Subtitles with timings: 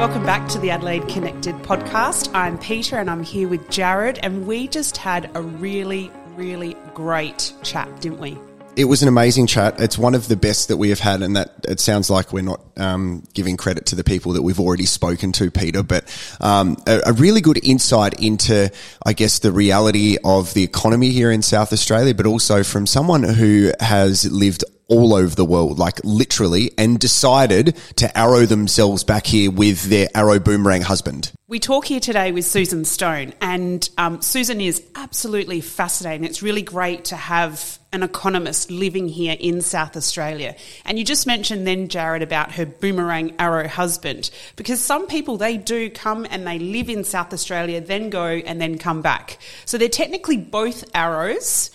[0.00, 2.34] Welcome back to the Adelaide Connected podcast.
[2.34, 7.52] I'm Peter and I'm here with Jared, and we just had a really, really great
[7.62, 8.38] chat, didn't we?
[8.76, 9.78] It was an amazing chat.
[9.78, 12.42] It's one of the best that we have had, and that it sounds like we're
[12.42, 16.08] not um, giving credit to the people that we've already spoken to, Peter, but
[16.40, 18.72] um, a, a, really good insight into,
[19.04, 23.22] I guess, the reality of the economy here in South Australia, but also from someone
[23.22, 29.26] who has lived all over the world, like literally, and decided to arrow themselves back
[29.26, 31.32] here with their arrow boomerang husband.
[31.46, 36.24] We talk here today with Susan Stone, and um, Susan is absolutely fascinating.
[36.24, 40.54] It's really great to have an economist living here in South Australia.
[40.84, 45.56] And you just mentioned then, Jared, about her boomerang arrow husband, because some people, they
[45.56, 49.38] do come and they live in South Australia, then go and then come back.
[49.64, 51.70] So they're technically both arrows,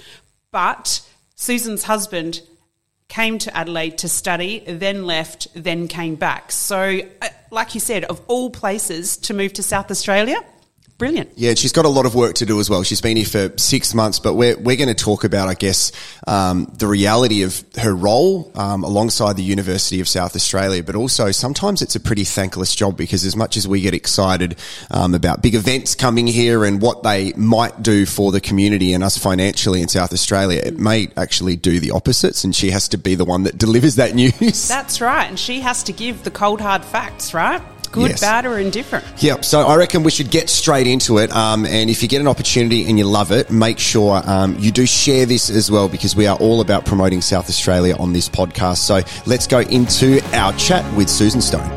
[0.51, 1.01] but
[1.35, 2.41] Susan's husband
[3.07, 6.51] came to Adelaide to study, then left, then came back.
[6.51, 10.43] So, uh, like you said, of all places to move to South Australia,
[10.97, 11.31] Brilliant.
[11.35, 12.81] Yeah, she's got a lot of work to do as well.
[12.83, 15.91] She's been here for six months, but we're, we're going to talk about, I guess,
[16.25, 21.31] um, the reality of her role um, alongside the University of South Australia, but also
[21.31, 24.55] sometimes it's a pretty thankless job because as much as we get excited
[24.89, 29.03] um, about big events coming here and what they might do for the community and
[29.03, 32.97] us financially in South Australia, it may actually do the opposites, and she has to
[32.97, 34.69] be the one that delivers that news.
[34.69, 37.61] That's right, and she has to give the cold hard facts, right?
[37.95, 38.21] Good, yes.
[38.21, 39.05] bad, or indifferent.
[39.17, 39.45] Yep.
[39.45, 41.31] So I reckon we should get straight into it.
[41.31, 44.71] Um, and if you get an opportunity and you love it, make sure um, you
[44.71, 48.29] do share this as well because we are all about promoting South Australia on this
[48.29, 48.77] podcast.
[48.77, 51.74] So let's go into our chat with Susan Stone.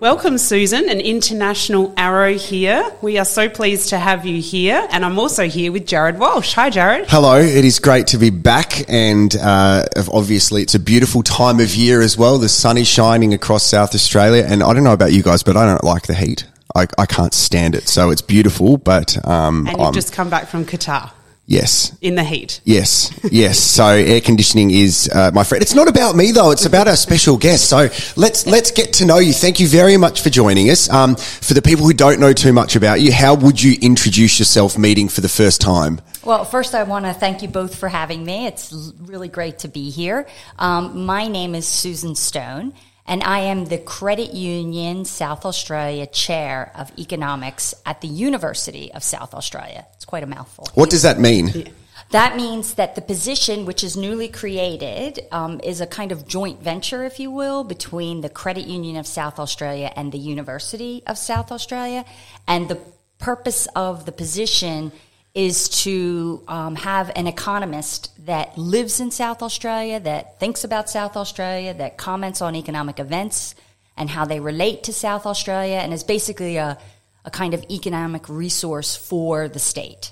[0.00, 2.88] Welcome, Susan, an international arrow here.
[3.02, 6.52] We are so pleased to have you here, and I'm also here with Jared Walsh.
[6.52, 7.06] Hi, Jared.
[7.08, 11.74] Hello, it is great to be back, and uh, obviously, it's a beautiful time of
[11.74, 12.38] year as well.
[12.38, 15.56] The sun is shining across South Australia, and I don't know about you guys, but
[15.56, 16.46] I don't like the heat.
[16.76, 19.18] I, I can't stand it, so it's beautiful, but.
[19.26, 21.10] Um, and you've I'm, just come back from Qatar.
[21.48, 21.96] Yes.
[22.02, 22.60] In the heat.
[22.64, 23.10] Yes.
[23.32, 23.58] Yes.
[23.58, 25.62] so air conditioning is uh, my friend.
[25.62, 26.50] It's not about me though.
[26.50, 27.70] It's about our special guest.
[27.70, 29.32] So let's let's get to know you.
[29.32, 30.90] Thank you very much for joining us.
[30.90, 34.38] Um, for the people who don't know too much about you, how would you introduce
[34.38, 36.02] yourself meeting for the first time?
[36.22, 38.46] Well, first, I want to thank you both for having me.
[38.46, 40.26] It's really great to be here.
[40.58, 42.74] Um, my name is Susan Stone
[43.08, 49.02] and I am the Credit Union South Australia Chair of Economics at the University of
[49.02, 49.86] South Australia.
[49.94, 50.68] It's quite a mouthful.
[50.74, 51.72] What does that mean?
[52.10, 56.62] That means that the position, which is newly created, um, is a kind of joint
[56.62, 61.18] venture, if you will, between the Credit Union of South Australia and the University of
[61.18, 62.04] South Australia.
[62.46, 62.78] And the
[63.18, 64.92] purpose of the position
[65.38, 71.16] is to um, have an economist that lives in South Australia, that thinks about South
[71.16, 73.54] Australia, that comments on economic events
[73.96, 76.76] and how they relate to South Australia, and is basically a,
[77.24, 80.10] a kind of economic resource for the state.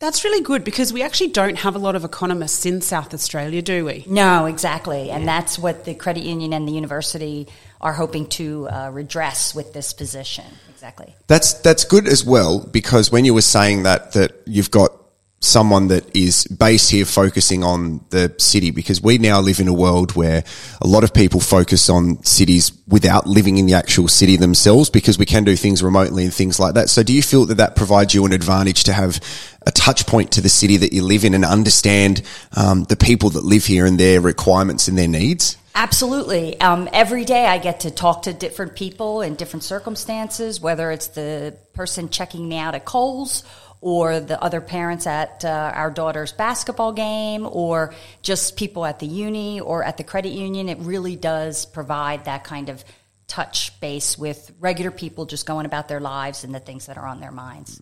[0.00, 3.62] That's really good because we actually don't have a lot of economists in South Australia,
[3.62, 4.04] do we?
[4.06, 5.10] No, exactly.
[5.10, 7.48] And that's what the credit union and the university
[7.80, 10.44] are hoping to uh, redress with this position
[10.78, 11.12] exactly.
[11.26, 14.92] That's that's good as well because when you were saying that that you've got
[15.40, 19.72] someone that is based here focusing on the city because we now live in a
[19.72, 20.42] world where
[20.80, 25.16] a lot of people focus on cities without living in the actual city themselves because
[25.16, 26.88] we can do things remotely and things like that.
[26.88, 29.20] So do you feel that that provides you an advantage to have
[29.64, 32.22] a touch point to the city that you live in and understand
[32.56, 35.56] um, the people that live here and their requirements and their needs?
[35.74, 36.60] Absolutely.
[36.60, 41.08] Um, every day I get to talk to different people in different circumstances, whether it's
[41.08, 43.44] the person checking me out at Coles
[43.80, 49.06] or the other parents at uh, our daughter's basketball game or just people at the
[49.06, 50.68] uni or at the credit union.
[50.68, 52.84] It really does provide that kind of
[53.28, 57.06] touch base with regular people just going about their lives and the things that are
[57.06, 57.80] on their minds.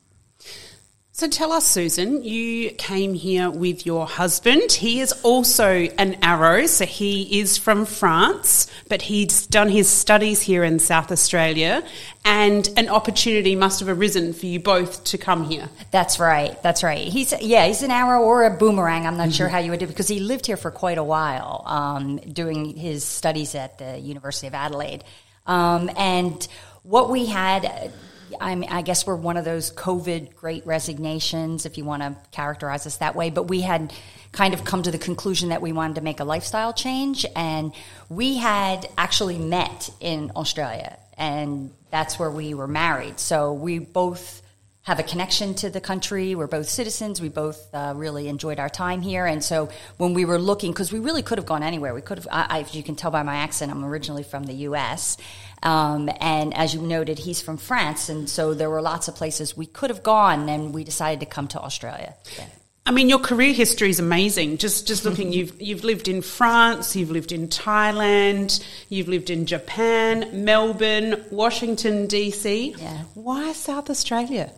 [1.19, 4.71] So tell us, Susan, you came here with your husband.
[4.71, 10.43] He is also an arrow, so he is from France, but he's done his studies
[10.43, 11.83] here in South Australia,
[12.27, 15.71] and an opportunity must have arisen for you both to come here.
[15.91, 16.63] That's right.
[16.63, 17.09] That's right.
[17.09, 19.07] He's yeah, he's an arrow or a boomerang.
[19.07, 19.37] I'm not mm-hmm.
[19.37, 22.77] sure how you would do because he lived here for quite a while, um, doing
[22.77, 25.03] his studies at the University of Adelaide,
[25.47, 26.47] um, and
[26.83, 27.91] what we had
[28.41, 32.17] I, mean, I guess we're one of those COVID great resignations, if you want to
[32.31, 33.31] characterize us that way.
[33.31, 33.93] But we had
[34.33, 37.25] kind of come to the conclusion that we wanted to make a lifestyle change.
[37.35, 37.73] And
[38.09, 43.19] we had actually met in Australia, and that's where we were married.
[43.19, 44.43] So we both
[44.87, 46.37] have a connection to the country.
[46.37, 47.21] We're both citizens.
[47.21, 49.27] We both uh, really enjoyed our time here.
[49.27, 52.19] And so when we were looking, because we really could have gone anywhere, we could
[52.19, 55.17] have, I, I, you can tell by my accent, I'm originally from the U.S.
[55.65, 58.09] Um, and as you noted, he's from France.
[58.09, 61.27] And so there were lots of places we could have gone, and we decided to
[61.27, 62.15] come to Australia.
[62.39, 62.45] Yeah.
[62.89, 64.59] I mean, your career history is amazing.
[64.59, 69.45] Just just looking, you've you've lived in France, you've lived in Thailand, you've lived in
[69.45, 72.77] Japan, Melbourne, Washington D.C.
[72.79, 73.03] Yeah.
[73.15, 74.53] Why South Australia?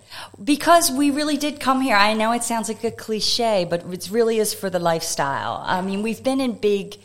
[0.44, 1.96] Because we really did come here.
[1.96, 5.62] I know it sounds like a cliche, but it really is for the lifestyle.
[5.64, 6.98] I mean, we've been in big,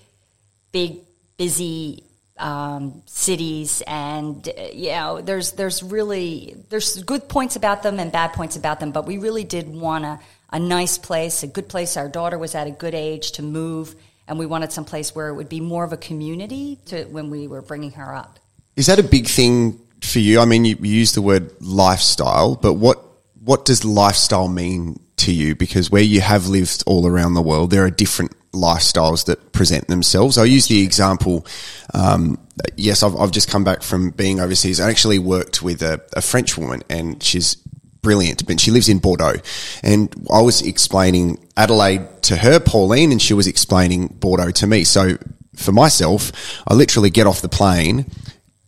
[0.74, 0.98] big,
[1.38, 2.04] busy
[2.38, 8.12] um, cities, and uh, you know, there's there's really there's good points about them and
[8.12, 10.20] bad points about them, but we really did want to
[10.54, 11.98] a nice place, a good place.
[11.98, 13.96] Our daughter was at a good age to move,
[14.28, 17.32] and we wanted some place where it would be more of a community to when
[17.32, 18.40] we were bringing her up.
[18.76, 20.40] Is that a big thing for you?
[20.40, 23.04] I mean, you, you use the word lifestyle, but what
[23.44, 25.56] what does lifestyle mean to you?
[25.56, 29.88] Because where you have lived all around the world, there are different lifestyles that present
[29.88, 30.38] themselves.
[30.38, 31.46] I use the example.
[31.94, 32.40] Um,
[32.78, 34.80] yes, I've, I've just come back from being overseas.
[34.80, 37.58] I actually worked with a, a French woman, and she's
[38.04, 39.38] brilliant, but she lives in Bordeaux.
[39.82, 44.84] And I was explaining Adelaide to her, Pauline, and she was explaining Bordeaux to me.
[44.84, 45.18] So
[45.56, 46.32] for myself,
[46.68, 48.06] I literally get off the plane,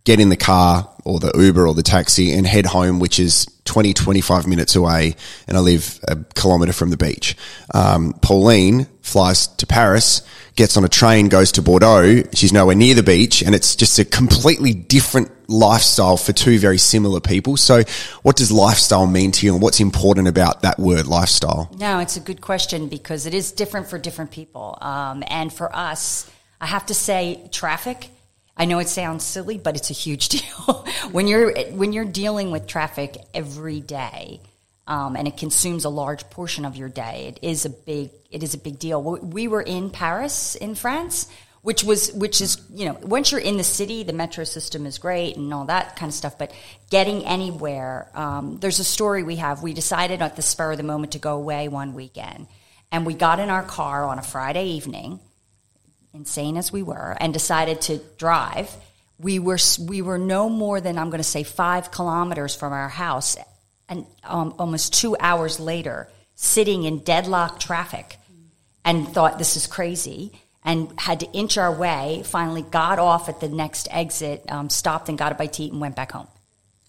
[0.05, 3.45] get in the car or the Uber or the taxi and head home, which is
[3.65, 5.15] 20, 25 minutes away.
[5.47, 7.35] And I live a kilometre from the beach.
[7.73, 10.21] Um, Pauline flies to Paris,
[10.55, 12.23] gets on a train, goes to Bordeaux.
[12.33, 16.77] She's nowhere near the beach and it's just a completely different lifestyle for two very
[16.77, 17.57] similar people.
[17.57, 17.83] So
[18.23, 21.69] what does lifestyle mean to you and what's important about that word lifestyle?
[21.77, 24.77] No, it's a good question because it is different for different people.
[24.81, 28.09] Um, and for us, I have to say traffic
[28.57, 30.85] I know it sounds silly, but it's a huge deal.
[31.11, 34.41] when you're when you're dealing with traffic every day,
[34.87, 38.43] um, and it consumes a large portion of your day, it is a big it
[38.43, 39.01] is a big deal.
[39.01, 41.27] We were in Paris, in France,
[41.65, 44.99] which was which is you know once you're in the city, the metro system is
[44.99, 46.37] great and all that kind of stuff.
[46.37, 46.53] But
[46.91, 49.63] getting anywhere, um, there's a story we have.
[49.63, 52.45] We decided at the spur of the moment to go away one weekend,
[52.91, 55.19] and we got in our car on a Friday evening
[56.13, 58.73] insane as we were, and decided to drive,
[59.19, 62.89] we were we were no more than I'm going to say five kilometers from our
[62.89, 63.37] house,
[63.89, 68.17] and um, almost two hours later, sitting in deadlock traffic,
[68.83, 70.31] and thought this is crazy,
[70.65, 72.23] and had to inch our way.
[72.25, 75.71] Finally, got off at the next exit, um, stopped and got a bite to eat,
[75.71, 76.27] and went back home.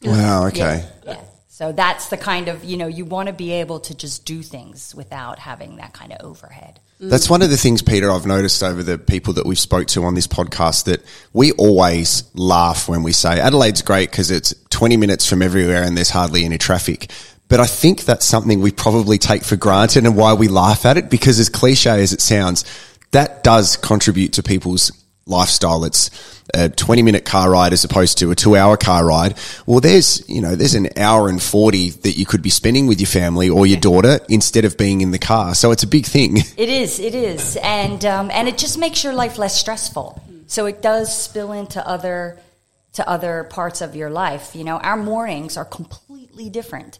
[0.02, 0.46] Wow.
[0.46, 0.84] Okay.
[1.04, 1.20] Yeah, yeah.
[1.48, 4.42] So that's the kind of you know you want to be able to just do
[4.42, 6.80] things without having that kind of overhead.
[6.98, 10.04] That's one of the things, Peter, I've noticed over the people that we've spoke to
[10.04, 14.96] on this podcast that we always laugh when we say Adelaide's great because it's 20
[14.96, 17.10] minutes from everywhere and there's hardly any traffic.
[17.48, 20.96] But I think that's something we probably take for granted and why we laugh at
[20.96, 22.64] it because as cliche as it sounds,
[23.12, 24.92] that does contribute to people's
[25.26, 25.84] lifestyle.
[25.84, 26.10] It's
[26.54, 29.36] a 20 minute car ride as opposed to a two hour car ride.
[29.66, 33.00] Well, there's, you know, there's an hour and 40 that you could be spending with
[33.00, 35.54] your family or your daughter instead of being in the car.
[35.54, 36.38] So it's a big thing.
[36.56, 37.56] It is, it is.
[37.62, 40.22] And, um, and it just makes your life less stressful.
[40.46, 42.38] So it does spill into other,
[42.94, 44.54] to other parts of your life.
[44.56, 46.98] You know, our mornings are completely different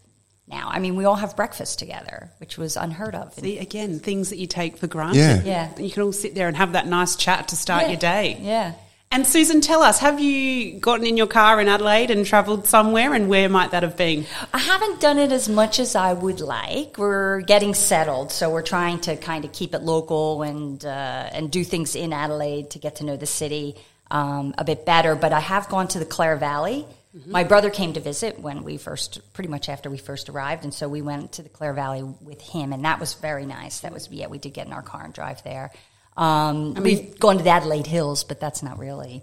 [0.49, 0.69] now.
[0.71, 3.35] I mean, we all have breakfast together, which was unheard of.
[3.35, 5.19] See, again, things that you take for granted.
[5.19, 5.43] Yeah.
[5.45, 5.79] Yeah.
[5.79, 7.89] You can all sit there and have that nice chat to start Yeah.
[7.89, 8.39] your day.
[8.41, 8.73] Yeah.
[9.13, 13.15] And Susan, tell us, have you gotten in your car in Adelaide and travelled somewhere
[13.15, 14.27] and where might that have been?
[14.53, 16.99] I haven't done it as much as I would like.
[16.99, 20.89] We're getting settled, so we're trying to kind of keep it local and uh,
[21.33, 23.77] and do things in Adelaide to get to know the city
[24.11, 25.15] um, a bit better.
[25.15, 26.85] But I have gone to the Clare Valley.
[27.25, 30.75] My brother came to visit when we first, pretty much after we first arrived, and
[30.75, 33.81] so we went to the Clare Valley with him, and that was very nice.
[33.81, 35.71] That was yeah, we did get in our car and drive there.
[36.17, 39.23] Um, we've gone to the Adelaide Hills, but that's not really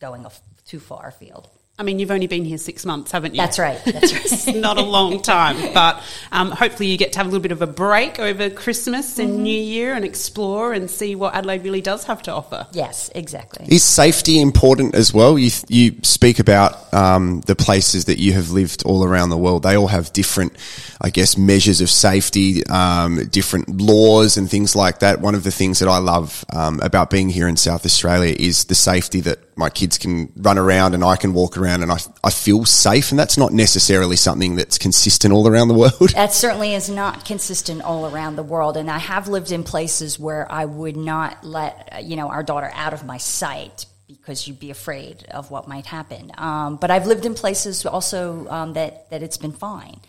[0.00, 1.48] going a f- too far afield.
[1.80, 3.40] I mean, you've only been here six months, haven't you?
[3.40, 3.80] That's right.
[3.84, 4.56] That's It's right.
[4.56, 7.62] not a long time, but um, hopefully you get to have a little bit of
[7.62, 9.20] a break over Christmas Mm-hmm.
[9.20, 12.66] and New Year and explore and see what Adelaide really does have to offer.
[12.72, 13.66] yes, exactly.
[13.68, 15.38] Is safety important as well?
[15.38, 19.62] You you speak about um, the places that you have lived all around the world.
[19.62, 20.54] They all have different,
[21.00, 25.20] I guess, measures of safety, um, different laws and things like that.
[25.20, 28.64] One of the things that I love um, about being here in South Australia is
[28.64, 31.98] the safety that my kids can run around and I can walk around and I,
[32.22, 33.10] I feel safe.
[33.10, 36.10] And that's not necessarily something that's consistent all around the world.
[36.14, 38.76] That certainly is not consistent all around the world.
[38.76, 42.70] And I have lived in places where I would not let, you know, our daughter
[42.72, 46.30] out of my sight because you'd be afraid of what might happen.
[46.38, 50.00] Um, but I've lived in places also um, that, that it's been fine.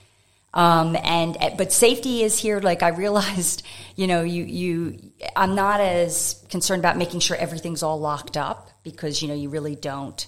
[0.54, 2.60] Um, and but safety is here.
[2.60, 3.64] Like I realized,
[3.96, 8.70] you know, you you I'm not as concerned about making sure everything's all locked up
[8.84, 10.26] because you know you really don't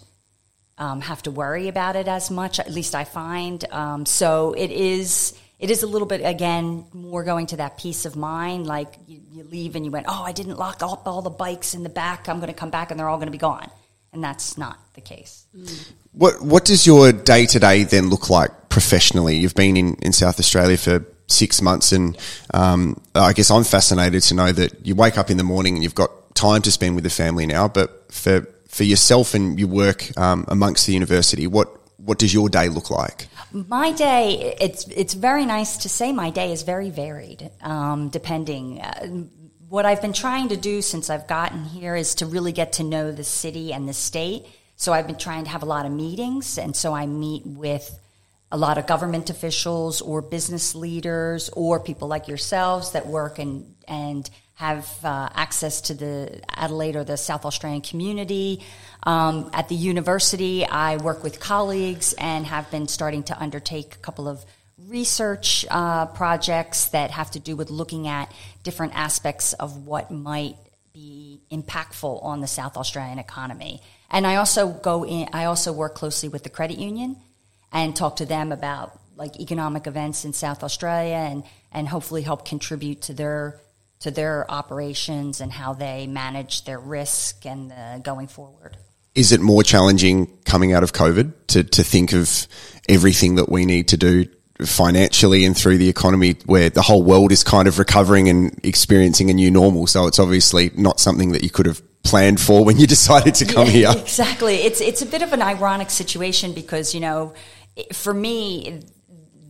[0.77, 2.59] um, have to worry about it as much.
[2.59, 3.63] At least I find.
[3.71, 8.05] Um, so it is it is a little bit again more going to that peace
[8.05, 8.65] of mind.
[8.65, 11.75] Like you, you leave and you went, oh, I didn't lock up all the bikes
[11.75, 12.27] in the back.
[12.27, 13.69] I'm going to come back and they're all going to be gone,
[14.13, 15.45] and that's not the case.
[16.11, 19.37] What What does your day to day then look like professionally?
[19.37, 22.17] You've been in, in South Australia for six months, and
[22.53, 25.83] um, I guess I'm fascinated to know that you wake up in the morning and
[25.83, 27.67] you've got time to spend with the family now.
[27.67, 32.49] But for for yourself and your work um, amongst the university, what what does your
[32.49, 33.27] day look like?
[33.53, 38.81] My day, it's it's very nice to say my day is very varied, um, depending.
[38.81, 39.23] Uh,
[39.71, 42.83] what I've been trying to do since I've gotten here is to really get to
[42.83, 44.45] know the city and the state
[44.81, 47.99] so I've been trying to have a lot of meetings, and so I meet with
[48.51, 53.75] a lot of government officials or business leaders or people like yourselves that work and
[53.87, 58.63] and have uh, access to the Adelaide or the South Australian community.
[59.03, 63.99] Um, at the university, I work with colleagues and have been starting to undertake a
[63.99, 64.43] couple of
[64.87, 68.31] research uh, projects that have to do with looking at
[68.63, 70.55] different aspects of what might
[70.93, 73.81] be impactful on the South Australian economy.
[74.09, 77.15] And I also go in, I also work closely with the credit union
[77.71, 82.45] and talk to them about like economic events in South Australia and, and hopefully help
[82.45, 83.59] contribute to their
[84.01, 88.75] to their operations and how they manage their risk and going forward.
[89.13, 92.47] Is it more challenging coming out of COVID to, to think of
[92.89, 94.25] everything that we need to do
[94.65, 99.29] financially and through the economy where the whole world is kind of recovering and experiencing
[99.29, 99.87] a new normal?
[99.87, 103.45] So it's obviously not something that you could have planned for when you decided to
[103.45, 103.91] come yeah, here.
[103.97, 104.55] Exactly.
[104.55, 107.33] It's it's a bit of an ironic situation because you know,
[107.93, 108.81] for me,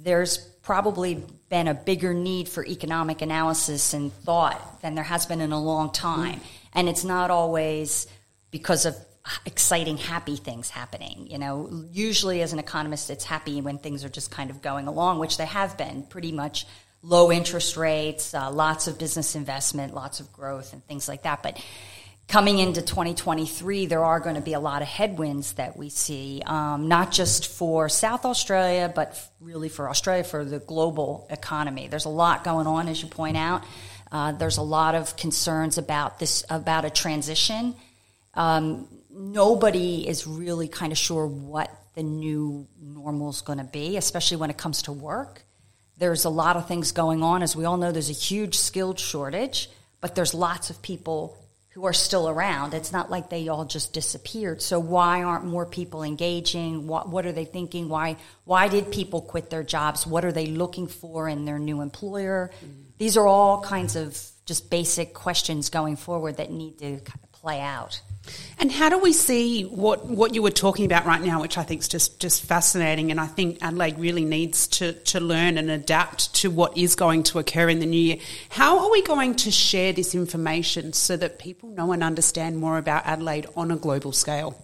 [0.03, 5.41] there's probably been a bigger need for economic analysis and thought than there has been
[5.41, 6.39] in a long time,
[6.73, 8.07] and it's not always
[8.51, 8.95] because of
[9.45, 14.09] exciting happy things happening you know usually as an economist it's happy when things are
[14.09, 16.65] just kind of going along which they have been pretty much
[17.03, 21.43] low interest rates uh, lots of business investment lots of growth and things like that
[21.43, 21.61] but
[22.31, 26.41] coming into 2023, there are going to be a lot of headwinds that we see,
[26.45, 31.89] um, not just for South Australia, but really for Australia, for the global economy.
[31.89, 33.65] There's a lot going on, as you point out.
[34.13, 37.75] Uh, there's a lot of concerns about this, about a transition.
[38.33, 43.97] Um, nobody is really kind of sure what the new normal is going to be,
[43.97, 45.43] especially when it comes to work.
[45.97, 47.43] There's a lot of things going on.
[47.43, 51.37] As we all know, there's a huge skilled shortage, but there's lots of people
[51.69, 52.73] who are still around.
[52.73, 54.61] It's not like they all just disappeared.
[54.61, 56.87] So why aren't more people engaging?
[56.87, 57.87] What, what are they thinking?
[57.87, 60.05] Why why did people quit their jobs?
[60.05, 62.51] What are they looking for in their new employer?
[62.57, 62.81] Mm-hmm.
[62.97, 67.31] These are all kinds of just basic questions going forward that need to kind of
[67.31, 68.01] play out.
[68.59, 71.63] And how do we see what, what you were talking about right now, which I
[71.63, 75.71] think is just, just fascinating, and I think Adelaide really needs to, to learn and
[75.71, 78.17] adapt to what is going to occur in the new year.
[78.49, 82.77] How are we going to share this information so that people know and understand more
[82.77, 84.63] about Adelaide on a global scale?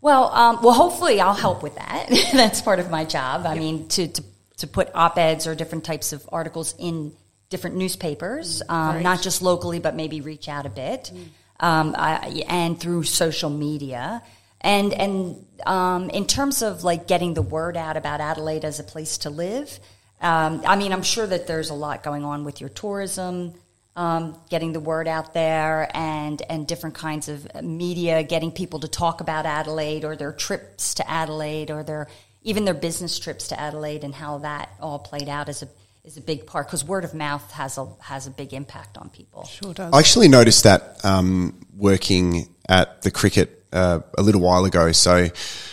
[0.00, 2.08] Well, um, well, hopefully I'll help with that.
[2.32, 3.46] That's part of my job.
[3.46, 3.58] I yep.
[3.58, 4.24] mean, to, to,
[4.58, 7.12] to put op eds or different types of articles in
[7.48, 9.02] different newspapers, mm, um, right.
[9.02, 11.12] not just locally, but maybe reach out a bit.
[11.14, 11.28] Mm
[11.60, 14.22] um, I, and through social media.
[14.60, 18.84] And and um, in terms of like getting the word out about Adelaide as a
[18.84, 19.78] place to live,
[20.20, 23.54] um, I mean, I'm sure that there's a lot going on with your tourism,
[23.94, 28.88] um, getting the word out there, and and different kinds of media, getting people to
[28.88, 32.08] talk about Adelaide or their trips to Adelaide or their
[32.42, 35.68] even their business trips to Adelaide and how that all played out as a
[36.06, 39.10] is a big part because word of mouth has a has a big impact on
[39.10, 39.44] people.
[39.44, 39.92] Sure does.
[39.92, 44.92] I actually noticed that um, working at the cricket uh, a little while ago.
[44.92, 45.28] So,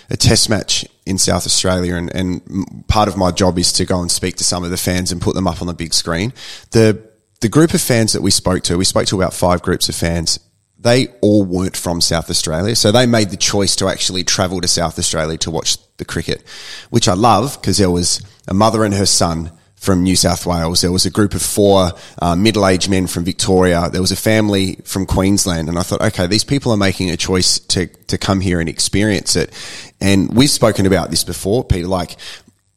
[0.09, 4.01] a test match in South Australia, and, and part of my job is to go
[4.01, 6.33] and speak to some of the fans and put them up on the big screen.
[6.71, 7.07] The
[7.41, 9.95] the group of fans that we spoke to, we spoke to about five groups of
[9.95, 10.39] fans.
[10.79, 14.67] They all weren't from South Australia, so they made the choice to actually travel to
[14.67, 16.43] South Australia to watch the cricket,
[16.89, 19.51] which I love because there was a mother and her son
[19.83, 20.79] from New South Wales.
[20.79, 23.89] There was a group of four uh, middle-aged men from Victoria.
[23.91, 27.17] There was a family from Queensland, and I thought, okay, these people are making a
[27.17, 29.51] choice to to come here and experience it.
[29.99, 31.87] And we've spoken about this before, Peter.
[31.87, 32.15] Like,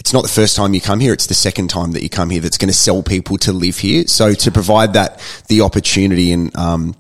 [0.01, 2.29] it's not the first time you come here; it's the second time that you come
[2.29, 2.41] here.
[2.41, 4.09] That's going to sell people to live here.
[4.09, 6.97] So to provide that the opportunity and um,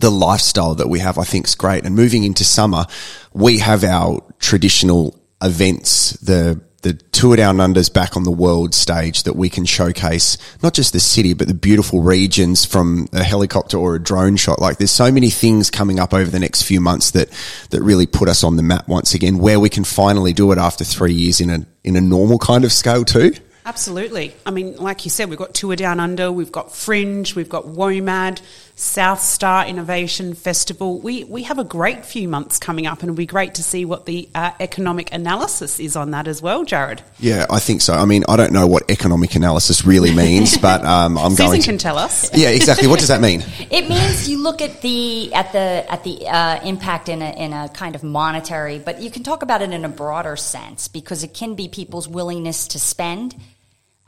[0.00, 1.84] the lifestyle that we have, I think is great.
[1.84, 2.86] And moving into summer,
[3.34, 9.22] we have our traditional events, the the tour down unders back on the world stage
[9.22, 13.76] that we can showcase not just the city but the beautiful regions from a helicopter
[13.78, 14.60] or a drone shot.
[14.60, 17.30] Like there's so many things coming up over the next few months that
[17.70, 20.58] that really put us on the map once again, where we can finally do it
[20.58, 23.32] after three years in a in a normal kind of scale too.
[23.64, 24.34] Absolutely.
[24.44, 27.64] I mean, like you said, we've got Tour Down Under, we've got Fringe, we've got
[27.64, 28.42] WOMAD,
[28.76, 30.98] SouthStart Innovation Festival.
[30.98, 33.84] We, we have a great few months coming up, and it'll be great to see
[33.84, 37.02] what the uh, economic analysis is on that as well, Jared.
[37.18, 37.92] Yeah, I think so.
[37.92, 41.60] I mean, I don't know what economic analysis really means, but um, I'm Susan going
[41.60, 41.66] to.
[41.66, 42.34] can tell us.
[42.36, 42.88] Yeah, exactly.
[42.88, 43.44] What does that mean?
[43.72, 47.54] It means you look at the at the at the uh, impact in a, in
[47.54, 51.24] a kind of monetary, but you can talk about it in a broader sense because
[51.24, 53.34] it can be people's willingness to spend.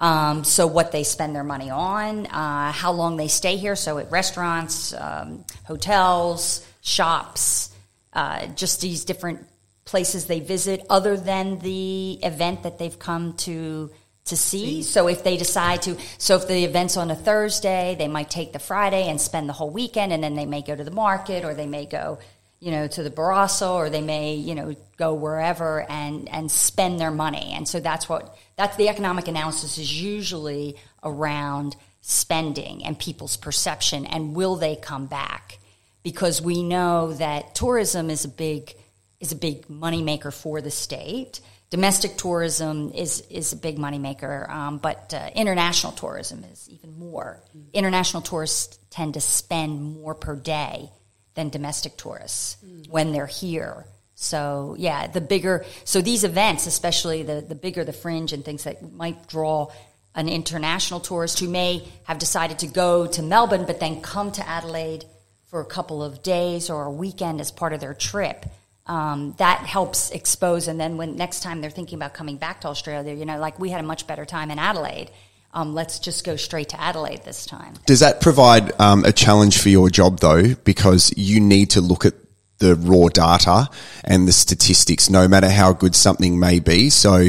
[0.04, 3.74] Um, so what they spend their money on, uh, how long they stay here.
[3.74, 7.74] So at restaurants, um, hotels, shops,
[8.12, 9.46] uh, just these different
[9.86, 13.90] places they visit, other than the event that they've come to
[14.26, 14.82] to see.
[14.82, 18.52] So if they decide to, so if the event's on a Thursday, they might take
[18.52, 21.44] the Friday and spend the whole weekend, and then they may go to the market,
[21.44, 22.18] or they may go,
[22.60, 26.98] you know, to the Barossa, or they may, you know, go wherever and and spend
[26.98, 27.52] their money.
[27.54, 34.04] And so that's what that's the economic analysis is usually around spending and people's perception
[34.04, 35.58] and will they come back?
[36.02, 38.74] Because we know that tourism is a big
[39.20, 41.40] is a big moneymaker for the state.
[41.70, 47.42] Domestic tourism is is a big moneymaker, um, but uh, international tourism is even more.
[47.72, 50.90] International tourists tend to spend more per day
[51.34, 52.56] than domestic tourists
[52.88, 53.86] when they're here.
[54.14, 58.64] So yeah, the bigger so these events, especially the the bigger the fringe and things
[58.64, 59.70] that might draw
[60.14, 64.48] an international tourist who may have decided to go to Melbourne but then come to
[64.48, 65.04] Adelaide
[65.46, 68.46] for a couple of days or a weekend as part of their trip.
[68.86, 72.68] Um, that helps expose, and then when next time they're thinking about coming back to
[72.68, 75.10] Australia, you know, like we had a much better time in Adelaide.
[75.54, 77.74] Um, let's just go straight to Adelaide this time.
[77.86, 80.54] Does that provide um, a challenge for your job though?
[80.56, 82.14] Because you need to look at
[82.58, 83.68] the raw data
[84.04, 86.90] and the statistics, no matter how good something may be.
[86.90, 87.28] So,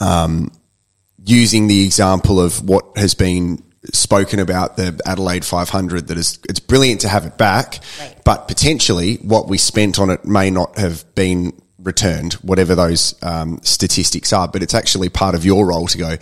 [0.00, 0.50] um,
[1.24, 6.60] using the example of what has been spoken about the Adelaide 500 that is it's
[6.60, 8.16] brilliant to have it back Right.
[8.24, 13.60] but potentially what we spent on it may not have been returned whatever those um,
[13.62, 16.16] statistics are but it's actually part of your role to go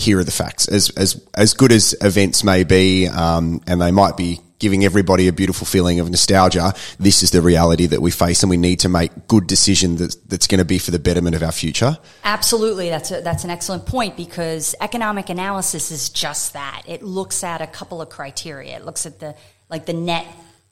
[0.00, 3.90] here are the facts as as as good as events may be um, and they
[3.90, 8.10] might be giving everybody a beautiful feeling of nostalgia this is the reality that we
[8.10, 10.98] face and we need to make good decision that's, that's going to be for the
[10.98, 11.98] betterment of our future
[12.40, 16.82] Absolutely, that's a, that's an excellent point because economic analysis is just that.
[16.86, 18.76] It looks at a couple of criteria.
[18.76, 19.34] It looks at the
[19.68, 20.26] like the net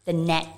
[0.04, 0.48] the net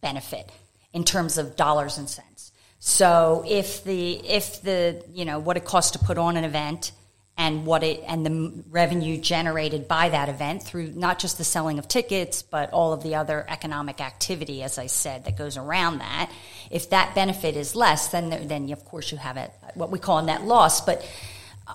[0.00, 0.48] benefit
[0.92, 2.52] in terms of dollars and cents.
[2.78, 6.92] So if the if the you know what it costs to put on an event
[7.36, 11.78] and what it and the revenue generated by that event through not just the selling
[11.78, 15.98] of tickets but all of the other economic activity as I said that goes around
[15.98, 16.30] that
[16.70, 19.98] if that benefit is less then there, then of course you have it what we
[19.98, 21.04] call a net loss but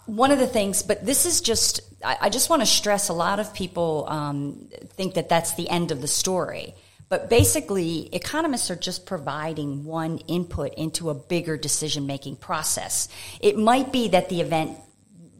[0.05, 3.13] one of the things, but this is just, I, I just want to stress a
[3.13, 6.75] lot of people um, think that that's the end of the story.
[7.07, 13.07] But basically, economists are just providing one input into a bigger decision making process.
[13.39, 14.77] It might be that the event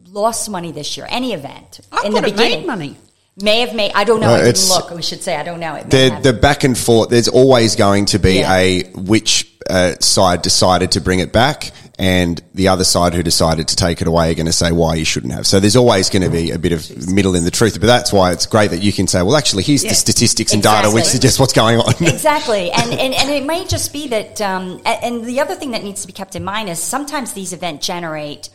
[0.08, 2.66] lost money this year, any event I in the it made beginning.
[2.66, 2.96] money.
[3.42, 4.90] May have made, I don't know, No, I didn't look.
[4.92, 5.74] We should say, I don't know.
[5.74, 7.10] It may the the back and forth.
[7.10, 8.54] There's always going to be Yeah.
[8.56, 13.68] a which uh, side decided to bring it back, and the other side who decided
[13.68, 15.46] to take it away are going to say why you shouldn't have.
[15.46, 17.78] So there's always going to be a bit of middle in the truth.
[17.78, 19.90] But that's why it's great that you can say, well, actually, here's Yeah.
[19.90, 21.10] the statistics and data which Exactly.
[21.18, 21.92] suggest what's going on.
[22.00, 25.84] exactly and, and and it may just be that um, and the other thing that
[25.84, 28.48] needs to be kept in mind is sometimes these events generate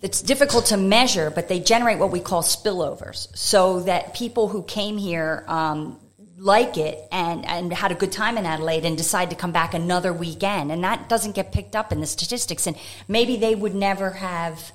[0.00, 4.62] it's difficult to measure but they generate what we call spillovers so that people who
[4.62, 5.98] came here um,
[6.36, 9.74] like it and, and had a good time in Adelaide and decide to come back
[9.74, 12.76] another weekend and that doesn't get picked up in the statistics and
[13.08, 14.72] maybe they would never have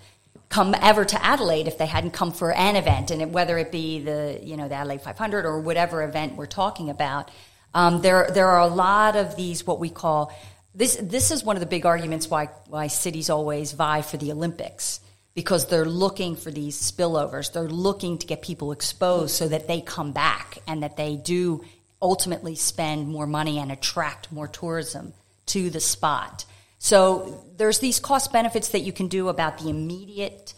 [0.50, 3.72] come ever to Adelaide if they hadn't come for an event, and it, whether it
[3.72, 7.32] be the you know the Adelaide 500 or whatever event we're talking about.
[7.74, 10.34] Um, there there are a lot of these what we call
[10.74, 10.98] this.
[11.02, 15.00] This is one of the big arguments why why cities always vie for the Olympics
[15.40, 17.54] because they're looking for these spillovers.
[17.54, 21.64] They're looking to get people exposed so that they come back and that they do
[22.02, 25.14] ultimately spend more money and attract more tourism
[25.46, 26.44] to the spot.
[26.78, 30.54] So there's these cost benefits that you can do about the immediate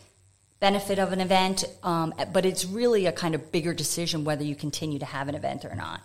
[0.59, 4.55] benefit of an event, um, but it's really a kind of bigger decision whether you
[4.55, 6.01] continue to have an event or not.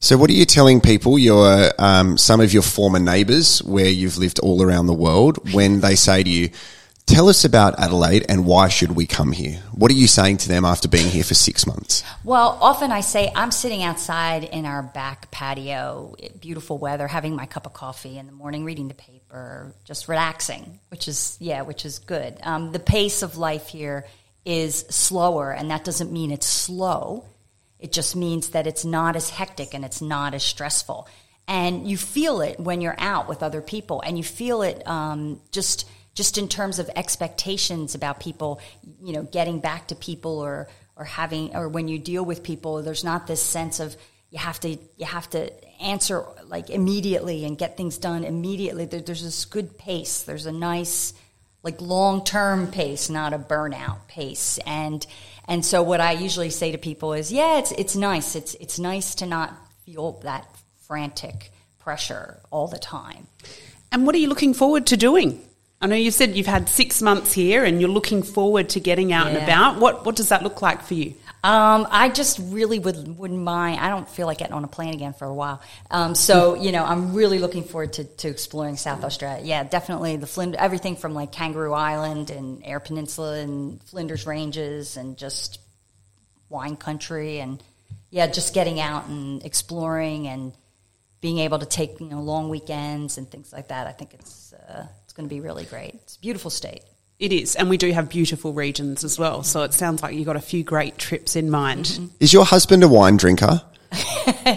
[0.00, 4.18] So, what are you telling people, your um, some of your former neighbours, where you've
[4.18, 6.50] lived all around the world, when they say to you,
[7.06, 9.62] Tell us about Adelaide and why should we come here?
[9.72, 12.02] What are you saying to them after being here for six months?
[12.24, 17.46] Well, often I say I'm sitting outside in our back patio, beautiful weather, having my
[17.46, 21.84] cup of coffee in the morning, reading the paper, just relaxing, which is yeah, which
[21.84, 22.38] is good.
[22.42, 24.04] Um, the pace of life here
[24.44, 27.24] is slower, and that doesn't mean it's slow.
[27.78, 31.08] It just means that it's not as hectic and it's not as stressful.
[31.46, 35.40] And you feel it when you're out with other people, and you feel it um,
[35.52, 38.60] just just in terms of expectations about people,
[39.02, 42.82] you know, getting back to people or or having or when you deal with people,
[42.82, 43.96] there's not this sense of
[44.30, 48.86] you have to you have to answer like immediately and get things done immediately.
[48.86, 50.22] There, there's this good pace.
[50.22, 51.12] There's a nice
[51.62, 54.58] like long term pace, not a burnout pace.
[54.66, 55.06] And
[55.46, 58.34] and so what I usually say to people is, yeah, it's it's nice.
[58.34, 60.48] It's it's nice to not feel that
[60.86, 63.26] frantic pressure all the time.
[63.92, 65.45] And what are you looking forward to doing?
[65.80, 69.12] I know you said you've had six months here and you're looking forward to getting
[69.12, 69.34] out yeah.
[69.34, 69.78] and about.
[69.78, 71.14] What what does that look like for you?
[71.44, 73.80] Um, I just really would wouldn't mind.
[73.80, 75.60] I don't feel like getting on a plane again for a while.
[75.90, 79.42] Um, so you know, I'm really looking forward to, to exploring South Australia.
[79.44, 84.96] Yeah, definitely the Flind- everything from like Kangaroo Island and Eyre Peninsula and Flinders Ranges
[84.96, 85.60] and just
[86.48, 87.62] wine country and
[88.10, 90.52] yeah, just getting out and exploring and
[91.20, 93.86] being able to take you know long weekends and things like that.
[93.86, 94.86] I think it's uh,
[95.16, 95.94] going to be really great.
[95.94, 96.82] It's a beautiful state.
[97.18, 99.42] It is, and we do have beautiful regions as well.
[99.42, 101.86] So it sounds like you've got a few great trips in mind.
[101.86, 102.06] Mm-hmm.
[102.20, 103.62] Is your husband a wine drinker?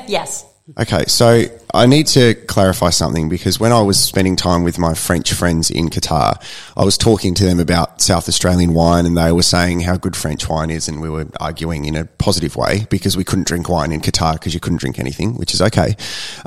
[0.08, 0.46] yes.
[0.78, 4.94] Okay, so I need to clarify something because when I was spending time with my
[4.94, 6.42] French friends in Qatar,
[6.78, 10.16] I was talking to them about South Australian wine and they were saying how good
[10.16, 13.68] French wine is and we were arguing in a positive way because we couldn't drink
[13.68, 15.96] wine in Qatar because you couldn't drink anything, which is okay.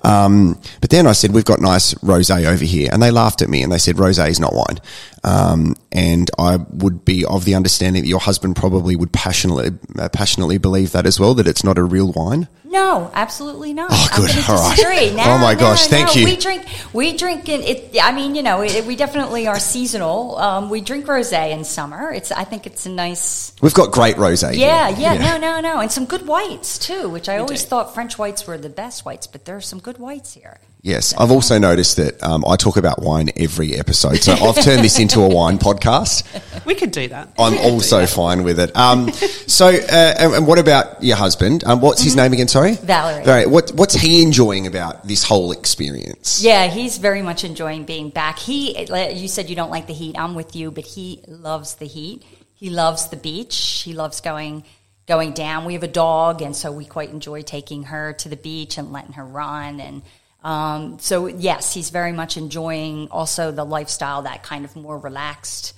[0.05, 3.49] Um, but then I said, we've got nice rosé over here and they laughed at
[3.49, 4.79] me and they said, rosé is not wine.
[5.25, 10.09] Um, and I would be of the understanding that your husband probably would passionately, uh,
[10.11, 12.49] passionately believe that as well, that it's not a real wine.
[12.73, 13.91] No, absolutely not.
[13.93, 14.31] Oh, good.
[14.49, 15.15] All right.
[15.15, 16.15] No, oh my gosh, no, thank no.
[16.15, 16.25] you.
[16.25, 17.97] We drink, we drink in it.
[18.03, 20.39] I mean, you know, it, we definitely are seasonal.
[20.39, 22.11] Um, we drink rosé in summer.
[22.11, 23.53] It's, I think it's a nice.
[23.61, 24.57] We've got great rosé.
[24.57, 27.63] Yeah, yeah, yeah, no, no, no, and some good whites too, which I we always
[27.63, 27.69] do.
[27.69, 30.59] thought French whites were the best whites, but there are some good whites here.
[30.85, 34.83] Yes, I've also noticed that um, I talk about wine every episode, so I've turned
[34.83, 36.27] this into a wine podcast.
[36.65, 37.29] We could do that.
[37.41, 38.77] I'm also fine with it.
[38.77, 41.65] Um, so, uh, and, what about your husband?
[41.65, 42.23] Um, what's his mm-hmm.
[42.23, 42.47] name again?
[42.47, 43.25] Sorry, Valerie.
[43.25, 43.47] Valerie.
[43.47, 46.41] What, what's he enjoying about this whole experience?
[46.41, 48.39] Yeah, he's very much enjoying being back.
[48.39, 48.81] He,
[49.13, 50.17] you said you don't like the heat.
[50.17, 52.23] I'm with you, but he loves the heat.
[52.55, 53.83] He loves the beach.
[53.85, 54.63] He loves going
[55.09, 55.65] going down.
[55.65, 58.93] We have a dog, and so we quite enjoy taking her to the beach and
[58.93, 60.03] letting her run and
[60.43, 65.75] um, so yes, he's very much enjoying also the lifestyle, that kind of more relaxed,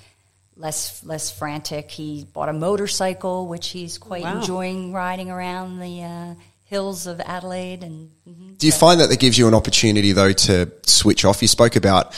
[0.57, 1.90] less less frantic.
[1.90, 4.40] He bought a motorcycle, which he's quite wow.
[4.40, 7.83] enjoying riding around the uh, hills of Adelaide.
[7.83, 8.55] And mm-hmm.
[8.55, 8.79] do you so.
[8.79, 11.42] find that that gives you an opportunity though to switch off?
[11.42, 12.14] You spoke about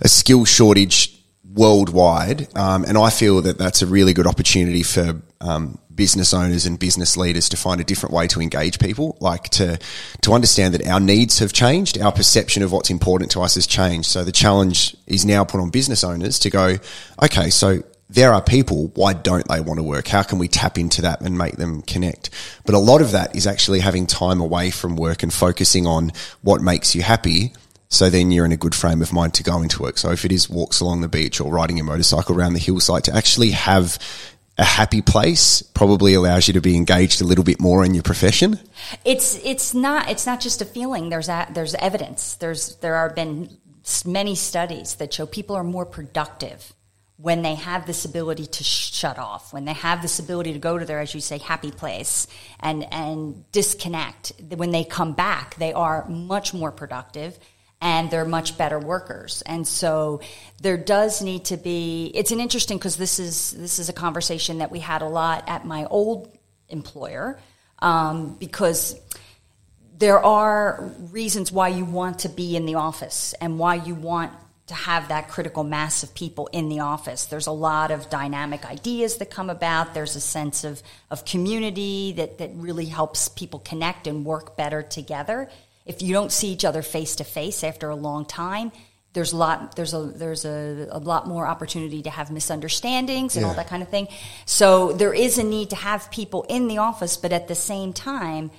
[0.00, 5.20] a skill shortage worldwide, um, and I feel that that's a really good opportunity for
[5.42, 9.44] um, business owners and business leaders to find a different way to engage people, like
[9.50, 9.78] to
[10.22, 13.66] to understand that our needs have changed, our perception of what's important to us has
[13.66, 14.08] changed.
[14.08, 16.76] So the challenge is now put on business owners to go,
[17.22, 20.06] okay, so there are people, why don't they want to work?
[20.06, 22.28] How can we tap into that and make them connect?
[22.66, 26.12] But a lot of that is actually having time away from work and focusing on
[26.42, 27.54] what makes you happy.
[27.88, 29.96] So then you're in a good frame of mind to go into work.
[29.96, 33.04] So if it is walks along the beach or riding your motorcycle around the hillside
[33.04, 33.98] to actually have
[34.62, 38.04] a happy place probably allows you to be engaged a little bit more in your
[38.04, 38.60] profession.
[39.04, 41.10] It's it's not it's not just a feeling.
[41.10, 42.36] There's a, there's evidence.
[42.36, 43.50] There's there have been
[44.06, 46.72] many studies that show people are more productive
[47.16, 50.78] when they have this ability to shut off, when they have this ability to go
[50.78, 52.28] to their, as you say, happy place
[52.60, 54.32] and and disconnect.
[54.54, 57.36] When they come back, they are much more productive
[57.82, 59.42] and they're much better workers.
[59.44, 60.20] And so
[60.62, 62.12] there does need to be.
[62.14, 65.44] It's an interesting because this is this is a conversation that we had a lot
[65.48, 66.32] at my old
[66.68, 67.38] employer
[67.80, 68.98] um, because
[69.98, 74.32] there are reasons why you want to be in the office and why you want
[74.68, 77.26] to have that critical mass of people in the office.
[77.26, 79.92] There's a lot of dynamic ideas that come about.
[79.92, 84.82] There's a sense of, of community that, that really helps people connect and work better
[84.82, 85.50] together
[85.84, 88.72] if you don't see each other face to face after a long time,
[89.12, 93.42] there's a lot there's a there's a, a lot more opportunity to have misunderstandings and
[93.42, 93.48] yeah.
[93.48, 94.08] all that kind of thing.
[94.46, 97.92] So there is a need to have people in the office, but at the same
[97.92, 98.50] time,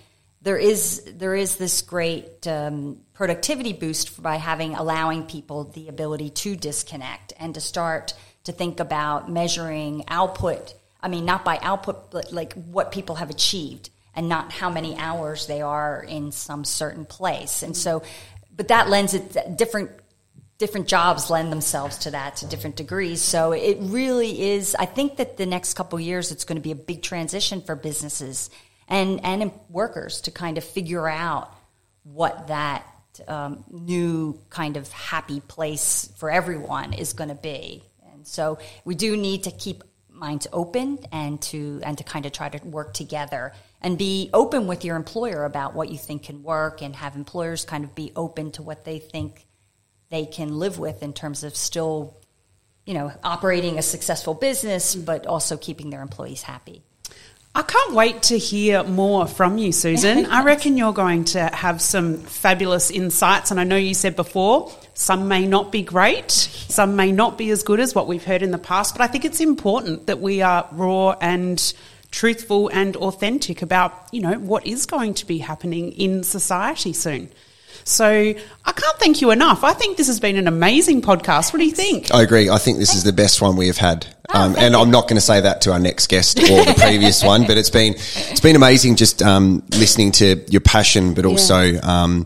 [0.41, 6.29] there is there is this great um, productivity boost by having allowing people the ability
[6.29, 10.75] to disconnect and to start to think about measuring output.
[11.01, 14.95] I mean, not by output, but like what people have achieved and not how many
[14.97, 17.63] hours they are in some certain place.
[17.63, 18.03] And so,
[18.55, 19.91] but that lends it different
[20.59, 23.21] different jobs lend themselves to that to different degrees.
[23.21, 24.75] So it really is.
[24.75, 27.75] I think that the next couple years, it's going to be a big transition for
[27.75, 28.49] businesses
[28.87, 31.53] and and workers to kind of figure out
[32.03, 32.85] what that
[33.27, 37.83] um, new kind of happy place for everyone is going to be.
[38.13, 42.31] And so we do need to keep minds open and to and to kind of
[42.31, 46.43] try to work together and be open with your employer about what you think can
[46.43, 49.45] work and have employers kind of be open to what they think
[50.09, 52.15] they can live with in terms of still,
[52.85, 56.83] you know, operating a successful business, but also keeping their employees happy.
[57.55, 60.25] I can't wait to hear more from you, Susan.
[60.31, 63.51] I reckon you're going to have some fabulous insights.
[63.51, 67.51] And I know you said before, some may not be great, some may not be
[67.51, 70.19] as good as what we've heard in the past, but I think it's important that
[70.19, 71.73] we are raw and
[72.09, 77.29] truthful and authentic about, you know, what is going to be happening in society soon.
[77.83, 79.63] So I can't thank you enough.
[79.63, 81.53] I think this has been an amazing podcast.
[81.53, 82.13] What do you think?
[82.13, 82.49] I agree.
[82.49, 84.07] I think this is the best one we have had.
[84.33, 84.79] Oh, um, and you.
[84.79, 87.57] I'm not going to say that to our next guest or the previous one, but
[87.57, 91.79] it's been it's been amazing just um, listening to your passion, but also yeah.
[91.83, 92.25] um,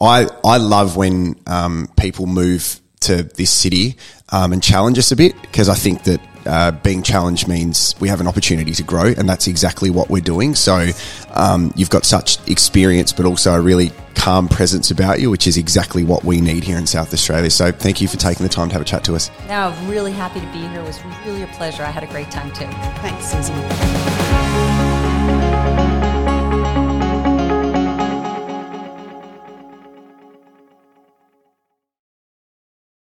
[0.00, 3.96] I I love when um, people move to this city
[4.30, 8.08] um, and challenge us a bit because I think that uh, being challenged means we
[8.08, 10.54] have an opportunity to grow, and that's exactly what we're doing.
[10.54, 10.90] So,
[11.32, 15.56] um, you've got such experience, but also a really calm presence about you, which is
[15.56, 17.50] exactly what we need here in South Australia.
[17.50, 19.30] So, thank you for taking the time to have a chat to us.
[19.48, 20.80] No, really happy to be here.
[20.80, 21.82] It was really a pleasure.
[21.82, 22.66] I had a great time too.
[23.00, 24.11] Thanks, Susan.